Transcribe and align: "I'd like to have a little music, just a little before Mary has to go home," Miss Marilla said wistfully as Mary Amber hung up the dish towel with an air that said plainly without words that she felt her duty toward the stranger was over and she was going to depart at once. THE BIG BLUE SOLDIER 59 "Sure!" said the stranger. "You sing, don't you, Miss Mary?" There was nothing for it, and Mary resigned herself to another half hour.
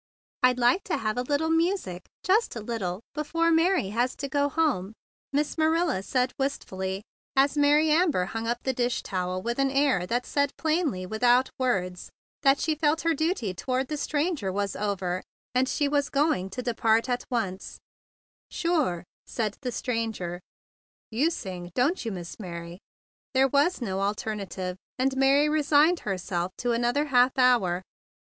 "I'd 0.41 0.57
like 0.57 0.83
to 0.85 0.97
have 0.97 1.15
a 1.15 1.21
little 1.21 1.51
music, 1.51 2.07
just 2.23 2.55
a 2.55 2.59
little 2.59 3.01
before 3.13 3.51
Mary 3.51 3.89
has 3.89 4.15
to 4.15 4.27
go 4.27 4.49
home," 4.49 4.93
Miss 5.31 5.59
Marilla 5.59 6.01
said 6.01 6.33
wistfully 6.39 7.03
as 7.35 7.55
Mary 7.55 7.91
Amber 7.91 8.25
hung 8.25 8.47
up 8.47 8.57
the 8.63 8.73
dish 8.73 9.03
towel 9.03 9.43
with 9.43 9.59
an 9.59 9.69
air 9.69 10.07
that 10.07 10.25
said 10.25 10.57
plainly 10.57 11.05
without 11.05 11.51
words 11.59 12.09
that 12.41 12.59
she 12.59 12.73
felt 12.73 13.01
her 13.01 13.13
duty 13.13 13.53
toward 13.53 13.89
the 13.89 13.95
stranger 13.95 14.51
was 14.51 14.75
over 14.75 15.21
and 15.53 15.69
she 15.69 15.87
was 15.87 16.09
going 16.09 16.49
to 16.49 16.63
depart 16.63 17.07
at 17.07 17.23
once. 17.29 17.75
THE 17.75 17.75
BIG 18.55 18.63
BLUE 18.63 18.71
SOLDIER 18.71 18.85
59 18.87 18.87
"Sure!" 18.87 19.03
said 19.27 19.57
the 19.61 19.71
stranger. 19.71 20.41
"You 21.11 21.29
sing, 21.29 21.69
don't 21.75 22.03
you, 22.03 22.11
Miss 22.11 22.39
Mary?" 22.39 22.79
There 23.35 23.47
was 23.47 23.79
nothing 23.81 24.15
for 24.15 24.33
it, 24.41 24.77
and 24.97 25.15
Mary 25.15 25.47
resigned 25.47 25.99
herself 25.99 26.53
to 26.57 26.71
another 26.71 27.05
half 27.05 27.37
hour. 27.37 27.83